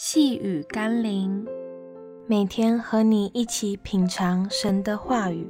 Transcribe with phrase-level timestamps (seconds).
[0.00, 1.44] 细雨甘霖，
[2.28, 5.44] 每天和你一起品尝神的话语，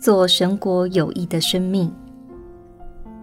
[0.00, 1.92] 做神国有益的生命。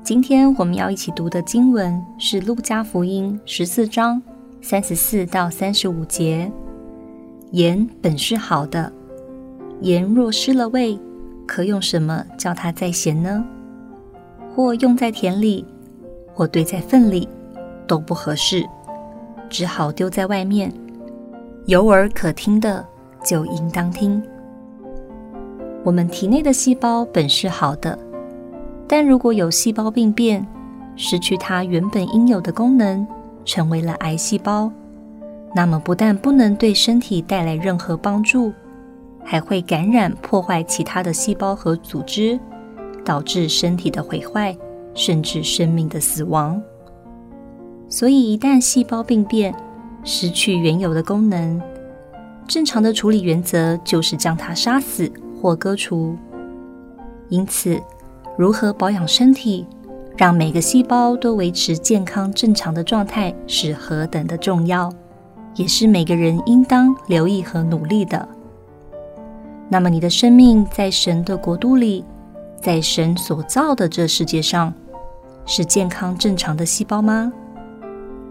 [0.04, 4.22] 今天我们要一起读的经文是《路加福音》十四章
[4.62, 6.52] 三十四到三十五节。
[7.50, 8.94] 盐本是好的，
[9.82, 11.00] 盐若失了味，
[11.48, 13.44] 可用什么叫它再咸呢？
[14.54, 15.66] 或用在田里，
[16.32, 17.28] 或堆在粪里。
[17.88, 18.66] 都不合适，
[19.50, 20.72] 只好丢在外面。
[21.66, 22.86] 有耳可听的，
[23.24, 24.22] 就应当听。
[25.84, 27.98] 我们体内的细胞本是好的，
[28.88, 30.46] 但如果有细胞病变，
[30.96, 33.06] 失去它原本应有的功能，
[33.44, 34.72] 成为了癌细胞，
[35.56, 38.52] 那么不但不能对身体带来任何帮助，
[39.24, 42.40] 还会感染破坏其他的细胞和组织，
[43.04, 44.56] 导致身体的毁坏，
[44.94, 46.62] 甚至生命的死亡。
[47.88, 49.54] 所以，一旦细胞病变，
[50.04, 51.62] 失去原有的功能，
[52.48, 55.12] 正常的处理原则就是将它杀死
[55.42, 56.18] 或割除。
[57.30, 57.80] 因此，
[58.38, 59.66] 如何保养身体，
[60.18, 64.92] 让每个细胞都维持健康正常的状态，是何等的重要，
[65.56, 68.28] 也是每个人应当留意和努力的。
[69.70, 72.04] 那么，你的生命在神的国度里，
[72.62, 74.74] 在神所造的这世界上，
[75.46, 77.32] 是健康正常的细胞吗？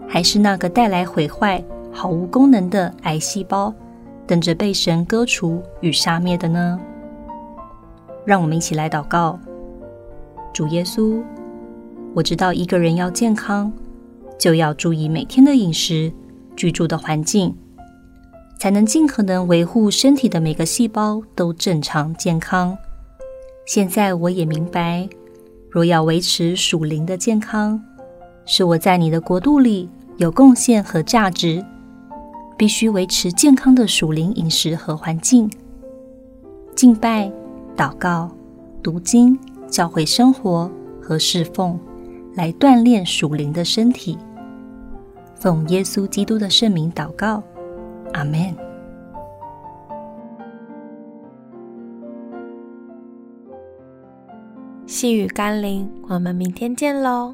[0.07, 3.73] 还是那个带来毁坏、毫无功能的癌细胞，
[4.25, 6.79] 等着被神割除与杀灭的呢？
[8.25, 9.39] 让我们一起来祷告。
[10.53, 11.21] 主耶稣，
[12.13, 13.71] 我知道一个人要健康，
[14.39, 16.11] 就要注意每天的饮食、
[16.55, 17.53] 居住的环境，
[18.57, 22.77] 才能尽可能维护身体的每个细胞都正常健康。
[23.67, 25.09] 现在我也明白，
[25.69, 27.81] 若要维持属灵的健康，
[28.45, 31.63] 是我在你的国度里有贡献和价值，
[32.57, 35.49] 必须维持健康的属灵饮食和环境，
[36.75, 37.31] 敬拜、
[37.75, 38.29] 祷告、
[38.83, 40.69] 读经、教会生活
[41.01, 41.77] 和侍奉，
[42.35, 44.17] 来锻炼属灵的身体。
[45.35, 47.43] 奉耶稣基督的圣名祷告，
[48.13, 48.55] 阿门。
[54.87, 57.33] 细雨甘霖，我们明天见喽。